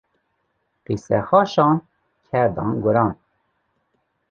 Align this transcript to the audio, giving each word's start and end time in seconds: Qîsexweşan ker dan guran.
Qîsexweşan 0.85 1.75
ker 2.29 2.47
dan 2.55 2.71
guran. 2.83 3.11